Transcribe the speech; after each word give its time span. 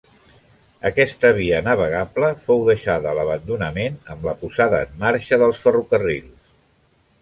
Aquesta 0.89 1.31
via 1.39 1.59
navegable 1.67 2.31
fou 2.47 2.65
deixada 2.71 3.11
a 3.13 3.15
l'abandonament 3.21 4.03
amb 4.17 4.29
la 4.31 4.37
posada 4.43 4.85
en 4.89 5.01
marxa 5.07 5.45
dels 5.47 5.67
ferrocarrils. 5.69 6.55